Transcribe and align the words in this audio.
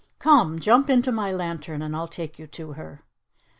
Come, 0.17 0.57
jump 0.57 0.89
into 0.89 1.11
my 1.11 1.31
lantern, 1.31 1.83
and 1.83 1.95
I'll 1.95 2.07
take 2.07 2.39
you 2.39 2.47
to 2.47 2.71
her." 2.71 3.03